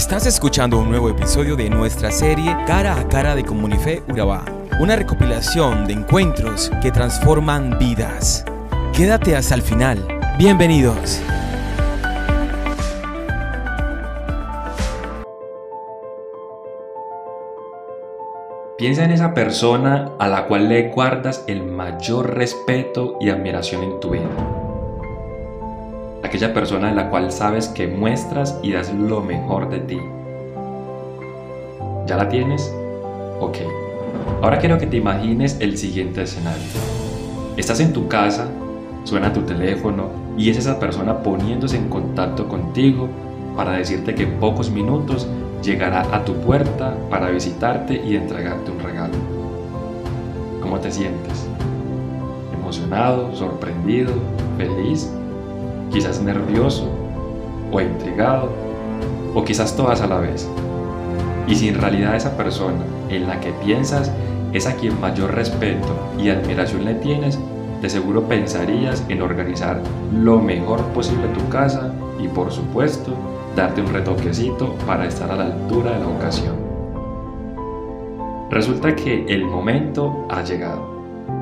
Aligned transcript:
Estás 0.00 0.24
escuchando 0.24 0.78
un 0.78 0.88
nuevo 0.88 1.10
episodio 1.10 1.56
de 1.56 1.68
nuestra 1.68 2.10
serie 2.10 2.56
Cara 2.66 2.98
a 2.98 3.06
Cara 3.06 3.34
de 3.34 3.44
Comunife 3.44 4.02
Urabá, 4.08 4.46
una 4.80 4.96
recopilación 4.96 5.86
de 5.86 5.92
encuentros 5.92 6.72
que 6.80 6.90
transforman 6.90 7.78
vidas. 7.78 8.46
Quédate 8.94 9.36
hasta 9.36 9.54
el 9.54 9.60
final. 9.60 10.02
Bienvenidos. 10.38 11.20
Piensa 18.78 19.04
en 19.04 19.10
esa 19.10 19.34
persona 19.34 20.12
a 20.18 20.28
la 20.28 20.46
cual 20.46 20.70
le 20.70 20.88
guardas 20.88 21.44
el 21.46 21.66
mayor 21.66 22.36
respeto 22.36 23.18
y 23.20 23.28
admiración 23.28 23.82
en 23.82 24.00
tu 24.00 24.12
vida. 24.12 24.59
Aquella 26.30 26.54
persona 26.54 26.88
en 26.88 26.94
la 26.94 27.10
cual 27.10 27.32
sabes 27.32 27.66
que 27.66 27.88
muestras 27.88 28.56
y 28.62 28.70
das 28.70 28.94
lo 28.94 29.20
mejor 29.20 29.68
de 29.68 29.80
ti. 29.80 29.98
¿Ya 32.06 32.16
la 32.16 32.28
tienes? 32.28 32.72
Ok. 33.40 33.56
Ahora 34.40 34.60
quiero 34.60 34.78
que 34.78 34.86
te 34.86 34.98
imagines 34.98 35.56
el 35.58 35.76
siguiente 35.76 36.22
escenario. 36.22 36.62
Estás 37.56 37.80
en 37.80 37.92
tu 37.92 38.06
casa, 38.06 38.46
suena 39.02 39.32
tu 39.32 39.40
teléfono 39.40 40.04
y 40.38 40.50
es 40.50 40.56
esa 40.56 40.78
persona 40.78 41.20
poniéndose 41.20 41.78
en 41.78 41.88
contacto 41.88 42.46
contigo 42.46 43.08
para 43.56 43.72
decirte 43.72 44.14
que 44.14 44.22
en 44.22 44.38
pocos 44.38 44.70
minutos 44.70 45.26
llegará 45.64 46.02
a 46.14 46.24
tu 46.24 46.34
puerta 46.34 46.94
para 47.10 47.30
visitarte 47.30 48.00
y 48.06 48.14
entregarte 48.14 48.70
un 48.70 48.78
regalo. 48.78 49.14
¿Cómo 50.62 50.78
te 50.78 50.92
sientes? 50.92 51.48
¿Emocionado, 52.54 53.34
sorprendido, 53.34 54.12
feliz? 54.56 55.10
¿Quizás 55.90 56.22
nervioso 56.22 56.88
o 57.72 57.80
intrigado? 57.80 58.48
¿O 59.34 59.44
quizás 59.44 59.76
todas 59.76 60.00
a 60.00 60.06
la 60.06 60.18
vez? 60.18 60.48
Y 61.46 61.56
si 61.56 61.68
en 61.68 61.74
realidad 61.74 62.14
esa 62.14 62.36
persona 62.36 62.84
en 63.08 63.26
la 63.26 63.40
que 63.40 63.52
piensas 63.52 64.10
es 64.52 64.66
a 64.66 64.76
quien 64.76 65.00
mayor 65.00 65.34
respeto 65.34 65.88
y 66.18 66.28
admiración 66.28 66.84
le 66.84 66.94
tienes, 66.94 67.38
de 67.82 67.88
seguro 67.88 68.24
pensarías 68.24 69.04
en 69.08 69.22
organizar 69.22 69.80
lo 70.12 70.38
mejor 70.38 70.80
posible 70.88 71.26
tu 71.28 71.48
casa 71.48 71.92
y 72.22 72.28
por 72.28 72.52
supuesto 72.52 73.14
darte 73.56 73.80
un 73.80 73.92
retoquecito 73.92 74.74
para 74.86 75.06
estar 75.06 75.30
a 75.30 75.36
la 75.36 75.46
altura 75.46 75.92
de 75.92 76.00
la 76.00 76.08
ocasión. 76.08 76.54
Resulta 78.50 78.94
que 78.94 79.24
el 79.26 79.44
momento 79.44 80.26
ha 80.28 80.42
llegado 80.42 81.00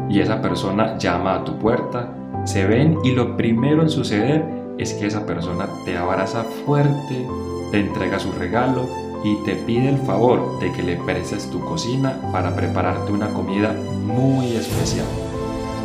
y 0.09 0.21
esa 0.21 0.41
persona 0.41 0.97
llama 0.99 1.37
a 1.37 1.45
tu 1.45 1.59
puerta, 1.59 2.09
se 2.49 2.67
ven 2.67 2.99
y 3.05 3.11
lo 3.11 3.37
primero 3.37 3.83
en 3.83 3.91
suceder 3.91 4.43
es 4.79 4.95
que 4.95 5.07
esa 5.07 5.27
persona 5.27 5.69
te 5.85 5.99
abraza 5.99 6.45
fuerte, 6.65 7.27
te 7.71 7.79
entrega 7.79 8.19
su 8.19 8.33
regalo 8.33 8.89
y 9.23 9.37
te 9.45 9.55
pide 9.55 9.91
el 9.91 9.99
favor 9.99 10.59
de 10.59 10.73
que 10.73 10.83
le 10.83 10.97
prestes 10.97 11.51
tu 11.51 11.61
cocina 11.61 12.19
para 12.33 12.57
prepararte 12.57 13.13
una 13.13 13.29
comida 13.35 13.75
muy 14.07 14.57
especial. 14.57 15.05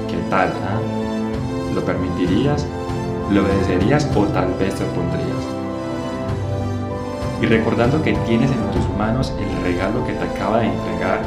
¿Qué 0.09 0.15
tal? 0.29 0.53
Ah? 0.63 0.79
¿Lo 1.75 1.83
permitirías? 1.83 2.65
¿Lo 3.29 3.41
obedecerías 3.41 4.09
o 4.15 4.23
tal 4.27 4.53
vez 4.53 4.73
te 4.75 4.85
opondrías? 4.85 5.43
Y 7.41 7.45
recordando 7.45 8.01
que 8.01 8.13
tienes 8.25 8.51
en 8.51 8.71
tus 8.71 8.87
manos 8.97 9.33
el 9.37 9.63
regalo 9.63 10.05
que 10.07 10.13
te 10.13 10.23
acaba 10.23 10.59
de 10.59 10.67
entregar, 10.67 11.23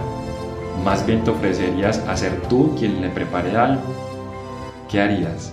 más 0.83 1.05
bien 1.05 1.23
te 1.25 1.31
ofrecerías 1.31 1.99
a 2.09 2.17
ser 2.17 2.41
tú 2.49 2.75
quien 2.79 3.03
le 3.03 3.11
prepare 3.11 3.55
algo. 3.55 4.16
¿Qué 4.89 5.01
harías? 5.01 5.53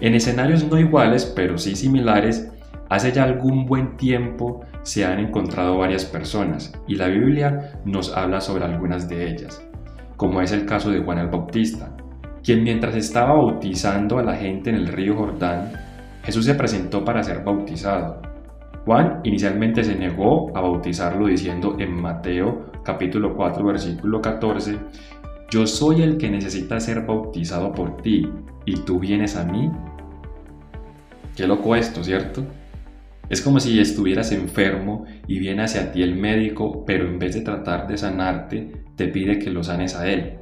En 0.00 0.14
escenarios 0.14 0.64
no 0.64 0.78
iguales, 0.78 1.24
pero 1.24 1.56
sí 1.56 1.74
similares, 1.74 2.50
hace 2.90 3.12
ya 3.12 3.24
algún 3.24 3.64
buen 3.64 3.96
tiempo 3.96 4.60
se 4.82 5.06
han 5.06 5.18
encontrado 5.18 5.78
varias 5.78 6.04
personas 6.04 6.72
y 6.86 6.96
la 6.96 7.08
Biblia 7.08 7.80
nos 7.84 8.14
habla 8.14 8.40
sobre 8.40 8.64
algunas 8.64 9.08
de 9.08 9.30
ellas, 9.30 9.62
como 10.16 10.42
es 10.42 10.52
el 10.52 10.66
caso 10.66 10.90
de 10.90 11.00
Juan 11.00 11.18
el 11.18 11.28
Bautista, 11.28 11.90
quien 12.42 12.62
mientras 12.62 12.94
estaba 12.94 13.34
bautizando 13.34 14.18
a 14.18 14.22
la 14.22 14.36
gente 14.36 14.70
en 14.70 14.76
el 14.76 14.88
río 14.88 15.16
Jordán, 15.16 15.72
Jesús 16.22 16.44
se 16.44 16.54
presentó 16.54 17.04
para 17.04 17.22
ser 17.22 17.42
bautizado. 17.42 18.20
Juan 18.84 19.20
inicialmente 19.24 19.84
se 19.84 19.94
negó 19.94 20.54
a 20.56 20.60
bautizarlo 20.60 21.26
diciendo 21.26 21.76
en 21.78 22.00
Mateo 22.00 22.70
capítulo 22.82 23.34
4 23.34 23.64
versículo 23.64 24.20
14, 24.20 24.78
Yo 25.50 25.66
soy 25.66 26.02
el 26.02 26.16
que 26.16 26.30
necesita 26.30 26.78
ser 26.78 27.04
bautizado 27.04 27.72
por 27.72 28.02
ti, 28.02 28.30
¿y 28.66 28.76
tú 28.76 29.00
vienes 29.00 29.34
a 29.34 29.44
mí? 29.44 29.68
Qué 31.36 31.48
loco 31.48 31.74
esto, 31.74 32.04
¿cierto? 32.04 32.44
Es 33.28 33.42
como 33.42 33.58
si 33.58 33.80
estuvieras 33.80 34.30
enfermo 34.30 35.06
y 35.26 35.40
viene 35.40 35.64
hacia 35.64 35.90
ti 35.90 36.02
el 36.02 36.14
médico, 36.14 36.84
pero 36.84 37.04
en 37.04 37.18
vez 37.18 37.34
de 37.34 37.40
tratar 37.40 37.88
de 37.88 37.98
sanarte, 37.98 38.84
te 38.94 39.08
pide 39.08 39.40
que 39.40 39.50
lo 39.50 39.64
sanes 39.64 39.96
a 39.96 40.08
él. 40.08 40.34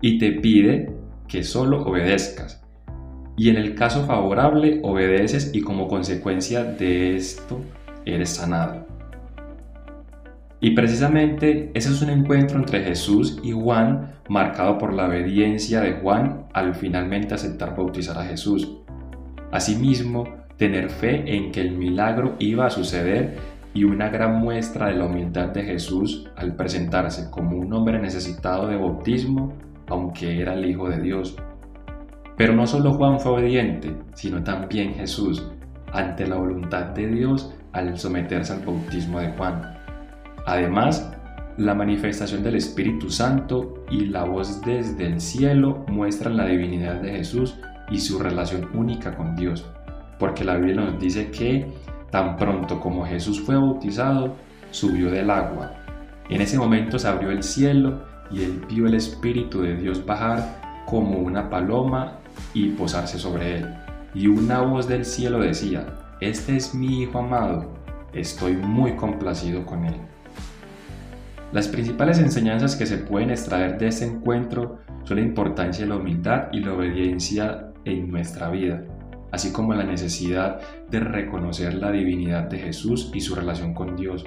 Y 0.00 0.18
te 0.18 0.32
pide 0.32 0.90
que 1.28 1.42
solo 1.42 1.82
obedezcas. 1.82 2.64
Y 3.36 3.50
en 3.50 3.56
el 3.56 3.74
caso 3.74 4.06
favorable, 4.06 4.80
obedeces 4.82 5.50
y 5.52 5.60
como 5.60 5.88
consecuencia 5.88 6.64
de 6.64 7.16
esto, 7.16 7.60
eres 8.06 8.30
sanado. 8.30 8.86
Y 10.64 10.70
precisamente 10.70 11.70
ese 11.74 11.90
es 11.90 12.00
un 12.00 12.08
encuentro 12.08 12.58
entre 12.58 12.82
Jesús 12.82 13.38
y 13.42 13.52
Juan 13.52 14.14
marcado 14.30 14.78
por 14.78 14.94
la 14.94 15.08
obediencia 15.08 15.82
de 15.82 15.92
Juan 15.92 16.46
al 16.54 16.74
finalmente 16.74 17.34
aceptar 17.34 17.76
bautizar 17.76 18.16
a 18.16 18.24
Jesús. 18.24 18.78
Asimismo, 19.52 20.24
tener 20.56 20.88
fe 20.88 21.36
en 21.36 21.52
que 21.52 21.60
el 21.60 21.72
milagro 21.72 22.36
iba 22.38 22.64
a 22.64 22.70
suceder 22.70 23.36
y 23.74 23.84
una 23.84 24.08
gran 24.08 24.40
muestra 24.40 24.86
de 24.86 24.94
la 24.94 25.04
humildad 25.04 25.48
de 25.50 25.64
Jesús 25.64 26.30
al 26.34 26.56
presentarse 26.56 27.30
como 27.30 27.58
un 27.58 27.70
hombre 27.74 28.00
necesitado 28.00 28.66
de 28.66 28.76
bautismo, 28.76 29.52
aunque 29.88 30.40
era 30.40 30.54
el 30.54 30.64
Hijo 30.64 30.88
de 30.88 30.98
Dios. 30.98 31.36
Pero 32.38 32.54
no 32.54 32.66
solo 32.66 32.94
Juan 32.94 33.20
fue 33.20 33.32
obediente, 33.32 33.94
sino 34.14 34.42
también 34.42 34.94
Jesús, 34.94 35.46
ante 35.92 36.26
la 36.26 36.36
voluntad 36.36 36.86
de 36.86 37.06
Dios 37.06 37.54
al 37.74 37.98
someterse 37.98 38.54
al 38.54 38.60
bautismo 38.60 39.20
de 39.20 39.28
Juan. 39.32 39.73
Además, 40.46 41.10
la 41.56 41.74
manifestación 41.74 42.42
del 42.42 42.56
Espíritu 42.56 43.10
Santo 43.10 43.84
y 43.90 44.06
la 44.06 44.24
voz 44.24 44.60
desde 44.62 45.06
el 45.06 45.20
cielo 45.20 45.84
muestran 45.88 46.36
la 46.36 46.46
divinidad 46.46 47.00
de 47.00 47.12
Jesús 47.12 47.56
y 47.90 47.98
su 47.98 48.18
relación 48.18 48.68
única 48.74 49.16
con 49.16 49.36
Dios, 49.36 49.64
porque 50.18 50.44
la 50.44 50.56
Biblia 50.56 50.76
nos 50.76 50.98
dice 50.98 51.30
que 51.30 51.72
tan 52.10 52.36
pronto 52.36 52.80
como 52.80 53.06
Jesús 53.06 53.40
fue 53.40 53.56
bautizado, 53.56 54.34
subió 54.70 55.10
del 55.10 55.30
agua. 55.30 55.72
En 56.28 56.40
ese 56.40 56.58
momento 56.58 56.98
se 56.98 57.08
abrió 57.08 57.30
el 57.30 57.42
cielo 57.42 58.02
y 58.30 58.42
él 58.42 58.64
vio 58.68 58.86
el 58.86 58.94
Espíritu 58.94 59.62
de 59.62 59.76
Dios 59.76 60.04
bajar 60.04 60.82
como 60.86 61.18
una 61.18 61.48
paloma 61.48 62.18
y 62.52 62.70
posarse 62.70 63.18
sobre 63.18 63.58
él. 63.58 63.74
Y 64.14 64.26
una 64.26 64.60
voz 64.60 64.88
del 64.88 65.04
cielo 65.04 65.40
decía, 65.40 65.86
este 66.20 66.56
es 66.56 66.74
mi 66.74 67.02
Hijo 67.02 67.18
amado, 67.18 67.72
estoy 68.12 68.54
muy 68.56 68.96
complacido 68.96 69.64
con 69.66 69.84
él. 69.84 69.94
Las 71.54 71.68
principales 71.68 72.18
enseñanzas 72.18 72.74
que 72.74 72.84
se 72.84 72.98
pueden 72.98 73.30
extraer 73.30 73.78
de 73.78 73.86
este 73.86 74.04
encuentro 74.04 74.80
son 75.04 75.18
la 75.18 75.22
importancia 75.22 75.84
de 75.84 75.88
la 75.88 75.98
humildad 75.98 76.48
y 76.50 76.58
la 76.58 76.72
obediencia 76.72 77.68
en 77.84 78.10
nuestra 78.10 78.50
vida, 78.50 78.82
así 79.30 79.52
como 79.52 79.72
la 79.72 79.84
necesidad 79.84 80.58
de 80.90 80.98
reconocer 80.98 81.74
la 81.74 81.92
divinidad 81.92 82.48
de 82.48 82.58
Jesús 82.58 83.12
y 83.14 83.20
su 83.20 83.36
relación 83.36 83.72
con 83.72 83.94
Dios. 83.94 84.24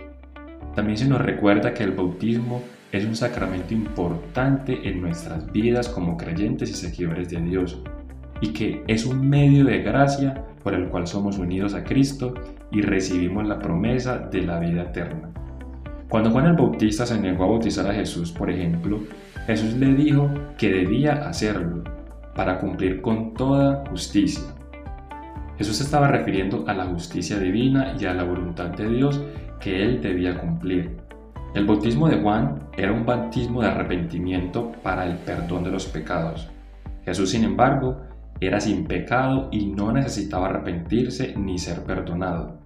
También 0.74 0.98
se 0.98 1.10
nos 1.10 1.20
recuerda 1.20 1.74
que 1.74 1.84
el 1.84 1.92
bautismo 1.92 2.62
es 2.94 3.04
un 3.04 3.18
sacramento 3.18 3.74
importante 3.74 4.88
en 4.88 5.02
nuestras 5.02 5.52
vidas 5.52 5.90
como 5.90 6.16
creyentes 6.16 6.70
y 6.70 6.76
seguidores 6.76 7.30
de 7.30 7.42
Dios, 7.42 7.84
y 8.40 8.54
que 8.54 8.86
es 8.88 9.06
un 9.06 9.28
medio 9.28 9.66
de 9.66 9.80
gracia 9.80 10.46
por 10.64 10.74
el 10.74 10.88
cual 10.88 11.06
somos 11.08 11.38
unidos 11.38 11.74
a 11.74 11.84
Cristo 11.84 12.36
y 12.72 12.84
recibimos 12.84 13.46
la 13.46 13.60
promesa 13.60 14.18
de 14.18 14.44
la 14.44 14.62
vida 14.62 14.84
eterna. 14.84 15.30
Cuando 16.10 16.32
Juan 16.32 16.46
el 16.46 16.54
Bautista 16.54 17.06
se 17.06 17.20
negó 17.20 17.44
a 17.44 17.48
bautizar 17.48 17.86
a 17.86 17.94
Jesús, 17.94 18.32
por 18.32 18.50
ejemplo, 18.50 19.02
Jesús 19.46 19.74
le 19.74 19.94
dijo 19.94 20.30
que 20.58 20.72
debía 20.72 21.28
hacerlo 21.28 21.84
para 22.34 22.60
cumplir 22.60 23.02
con 23.02 23.34
toda 23.34 23.84
justicia. 23.90 24.44
Jesús 25.58 25.82
estaba 25.82 26.08
refiriendo 26.08 26.64
a 26.68 26.74
la 26.74 26.86
justicia 26.86 27.38
divina 27.40 27.94
y 28.00 28.06
a 28.06 28.14
la 28.14 28.24
voluntad 28.24 28.68
de 28.70 28.90
Dios 28.90 29.22
que 29.60 29.84
él 29.84 30.02
debía 30.02 30.40
cumplir. 30.40 30.96
El 31.54 31.66
bautismo 31.66 32.08
de 32.08 32.22
Juan 32.22 32.70
era 32.78 32.94
un 32.94 33.06
bautismo 33.06 33.62
de 33.62 33.68
arrepentimiento 33.68 34.72
para 34.84 35.06
el 35.06 35.18
perdón 35.18 35.66
de 35.66 35.72
los 35.72 35.88
pecados. 35.88 36.48
Jesús, 37.04 37.32
sin 37.32 37.44
embargo, 37.44 37.98
era 38.40 38.62
sin 38.62 38.86
pecado 38.86 39.50
y 39.52 39.66
no 39.66 39.92
necesitaba 39.92 40.48
arrepentirse 40.48 41.36
ni 41.36 41.58
ser 41.58 41.84
perdonado. 41.84 42.60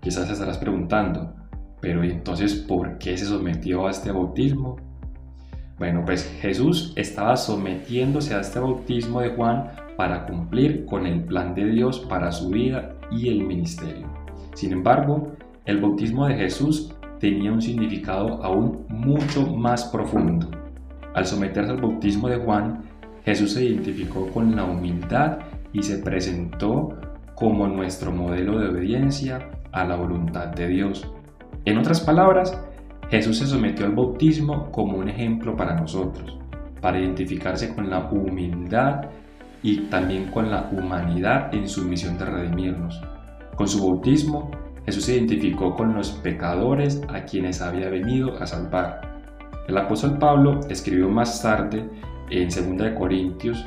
Quizás 0.00 0.26
te 0.26 0.32
estarás 0.32 0.58
preguntando, 0.58 1.34
pero 1.84 2.02
entonces 2.02 2.54
por 2.54 2.96
qué 2.96 3.14
se 3.18 3.26
sometió 3.26 3.86
a 3.86 3.90
este 3.90 4.10
bautismo? 4.10 4.76
Bueno, 5.78 6.02
pues 6.06 6.24
Jesús 6.40 6.94
estaba 6.96 7.36
sometiéndose 7.36 8.34
a 8.34 8.40
este 8.40 8.58
bautismo 8.58 9.20
de 9.20 9.28
Juan 9.28 9.68
para 9.94 10.24
cumplir 10.24 10.86
con 10.86 11.06
el 11.06 11.24
plan 11.24 11.54
de 11.54 11.66
Dios 11.66 12.00
para 12.00 12.32
su 12.32 12.48
vida 12.48 12.94
y 13.10 13.28
el 13.28 13.44
ministerio. 13.44 14.06
Sin 14.54 14.72
embargo, 14.72 15.32
el 15.66 15.78
bautismo 15.82 16.26
de 16.26 16.36
Jesús 16.36 16.94
tenía 17.20 17.52
un 17.52 17.60
significado 17.60 18.42
aún 18.42 18.86
mucho 18.88 19.46
más 19.54 19.84
profundo. 19.84 20.50
Al 21.12 21.26
someterse 21.26 21.70
al 21.70 21.82
bautismo 21.82 22.30
de 22.30 22.38
Juan, 22.38 22.82
Jesús 23.26 23.52
se 23.52 23.62
identificó 23.62 24.26
con 24.28 24.56
la 24.56 24.64
humildad 24.64 25.40
y 25.74 25.82
se 25.82 25.98
presentó 25.98 26.96
como 27.34 27.68
nuestro 27.68 28.10
modelo 28.10 28.58
de 28.58 28.68
obediencia 28.68 29.50
a 29.70 29.84
la 29.84 29.96
voluntad 29.96 30.46
de 30.46 30.66
Dios. 30.68 31.06
En 31.66 31.78
otras 31.78 32.00
palabras, 32.00 32.60
Jesús 33.08 33.38
se 33.38 33.46
sometió 33.46 33.86
al 33.86 33.92
bautismo 33.92 34.70
como 34.70 34.98
un 34.98 35.08
ejemplo 35.08 35.56
para 35.56 35.74
nosotros, 35.74 36.38
para 36.82 36.98
identificarse 36.98 37.74
con 37.74 37.88
la 37.88 38.10
humildad 38.10 39.06
y 39.62 39.78
también 39.86 40.30
con 40.30 40.50
la 40.50 40.68
humanidad 40.72 41.54
en 41.54 41.66
su 41.66 41.86
misión 41.86 42.18
de 42.18 42.26
redimirnos. 42.26 43.00
Con 43.56 43.66
su 43.66 43.82
bautismo, 43.82 44.50
Jesús 44.84 45.04
se 45.04 45.14
identificó 45.14 45.74
con 45.74 45.94
los 45.94 46.10
pecadores 46.10 47.00
a 47.08 47.24
quienes 47.24 47.62
había 47.62 47.88
venido 47.88 48.36
a 48.42 48.46
salvar. 48.46 49.00
El 49.66 49.78
apóstol 49.78 50.18
Pablo 50.18 50.60
escribió 50.68 51.08
más 51.08 51.40
tarde 51.42 51.88
en 52.28 52.48
2 52.50 52.90
Corintios, 52.98 53.64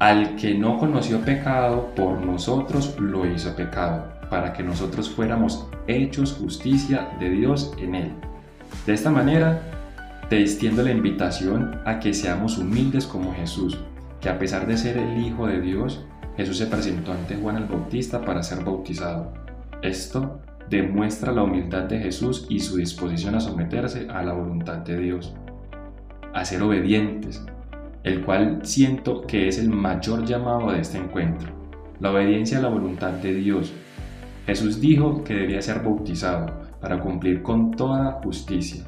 al 0.00 0.36
que 0.36 0.54
no 0.54 0.76
conoció 0.76 1.20
pecado, 1.20 1.88
por 1.96 2.20
nosotros 2.20 2.94
lo 3.00 3.24
hizo 3.24 3.56
pecado, 3.56 4.04
para 4.34 4.52
que 4.52 4.64
nosotros 4.64 5.08
fuéramos 5.08 5.64
hechos 5.86 6.32
justicia 6.32 7.08
de 7.20 7.30
Dios 7.30 7.72
en 7.78 7.94
él. 7.94 8.10
De 8.84 8.92
esta 8.92 9.08
manera, 9.08 9.62
te 10.28 10.40
extiendo 10.40 10.82
la 10.82 10.90
invitación 10.90 11.80
a 11.84 12.00
que 12.00 12.12
seamos 12.12 12.58
humildes 12.58 13.06
como 13.06 13.32
Jesús, 13.32 13.78
que 14.20 14.28
a 14.28 14.36
pesar 14.36 14.66
de 14.66 14.76
ser 14.76 14.96
el 14.96 15.24
Hijo 15.24 15.46
de 15.46 15.60
Dios, 15.60 16.04
Jesús 16.36 16.58
se 16.58 16.66
presentó 16.66 17.12
ante 17.12 17.36
Juan 17.36 17.58
el 17.58 17.66
Bautista 17.66 18.22
para 18.22 18.42
ser 18.42 18.64
bautizado. 18.64 19.32
Esto 19.82 20.40
demuestra 20.68 21.30
la 21.30 21.44
humildad 21.44 21.84
de 21.84 22.00
Jesús 22.00 22.44
y 22.48 22.58
su 22.58 22.78
disposición 22.78 23.36
a 23.36 23.40
someterse 23.40 24.08
a 24.10 24.20
la 24.24 24.32
voluntad 24.32 24.78
de 24.78 24.98
Dios, 24.98 25.32
a 26.32 26.44
ser 26.44 26.60
obedientes, 26.60 27.40
el 28.02 28.24
cual 28.24 28.62
siento 28.64 29.20
que 29.28 29.46
es 29.46 29.60
el 29.60 29.70
mayor 29.70 30.24
llamado 30.24 30.72
de 30.72 30.80
este 30.80 30.98
encuentro, 30.98 31.52
la 32.00 32.10
obediencia 32.10 32.58
a 32.58 32.62
la 32.62 32.68
voluntad 32.68 33.12
de 33.12 33.32
Dios. 33.32 33.72
Jesús 34.46 34.80
dijo 34.80 35.24
que 35.24 35.34
debía 35.34 35.62
ser 35.62 35.82
bautizado 35.82 36.46
para 36.80 37.00
cumplir 37.00 37.42
con 37.42 37.70
toda 37.70 38.20
justicia, 38.22 38.84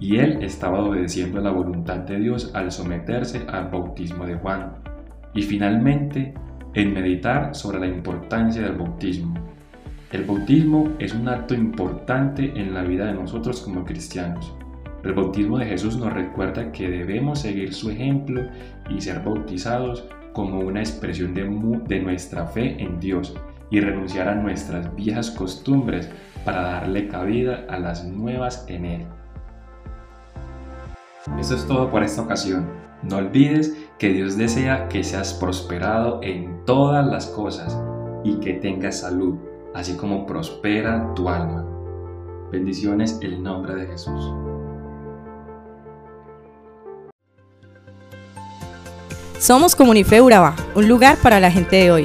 y 0.00 0.16
él 0.16 0.42
estaba 0.42 0.82
obedeciendo 0.82 1.40
la 1.40 1.52
voluntad 1.52 1.98
de 1.98 2.18
Dios 2.18 2.50
al 2.54 2.72
someterse 2.72 3.46
al 3.48 3.68
bautismo 3.68 4.26
de 4.26 4.34
Juan. 4.34 4.72
Y 5.32 5.42
finalmente, 5.42 6.34
en 6.74 6.92
meditar 6.92 7.54
sobre 7.54 7.78
la 7.78 7.86
importancia 7.86 8.62
del 8.62 8.76
bautismo. 8.76 9.34
El 10.10 10.24
bautismo 10.24 10.90
es 10.98 11.14
un 11.14 11.28
acto 11.28 11.54
importante 11.54 12.52
en 12.58 12.74
la 12.74 12.82
vida 12.82 13.06
de 13.06 13.14
nosotros 13.14 13.60
como 13.60 13.84
cristianos. 13.84 14.54
El 15.04 15.12
bautismo 15.14 15.58
de 15.58 15.66
Jesús 15.66 15.96
nos 15.96 16.12
recuerda 16.12 16.70
que 16.72 16.88
debemos 16.88 17.40
seguir 17.40 17.72
su 17.72 17.90
ejemplo 17.90 18.42
y 18.90 19.00
ser 19.00 19.20
bautizados 19.20 20.08
como 20.32 20.60
una 20.60 20.80
expresión 20.80 21.34
de, 21.34 21.44
de, 21.86 22.00
nuestra 22.00 22.46
fe 22.46 22.82
en 22.82 22.98
Dios 23.00 23.36
y 23.72 23.80
renunciar 23.80 24.28
a 24.28 24.34
nuestras 24.34 24.94
viejas 24.94 25.30
costumbres 25.30 26.08
para 26.44 26.62
darle 26.62 27.08
cabida 27.08 27.64
a 27.70 27.78
las 27.78 28.04
nuevas 28.04 28.66
en 28.68 28.84
Él. 28.84 29.06
Eso 31.40 31.56
es 31.56 31.66
todo 31.66 31.90
por 31.90 32.04
esta 32.04 32.20
ocasión. 32.20 32.68
No 33.02 33.16
olvides 33.16 33.74
que 33.98 34.10
Dios 34.10 34.36
desea 34.36 34.88
que 34.88 35.02
seas 35.02 35.32
prosperado 35.32 36.20
en 36.22 36.64
todas 36.66 37.04
las 37.06 37.26
cosas 37.26 37.76
y 38.22 38.34
que 38.40 38.52
tengas 38.52 39.00
salud, 39.00 39.38
así 39.74 39.96
como 39.96 40.26
prospera 40.26 41.14
tu 41.14 41.30
alma. 41.30 41.66
Bendiciones 42.52 43.18
en 43.22 43.32
el 43.32 43.42
nombre 43.42 43.74
de 43.74 43.86
Jesús. 43.86 44.30
Somos 49.38 49.74
Comunife 49.74 50.20
Urabá, 50.20 50.54
un 50.74 50.86
lugar 50.86 51.16
para 51.16 51.40
la 51.40 51.50
gente 51.50 51.76
de 51.76 51.90
hoy. 51.90 52.04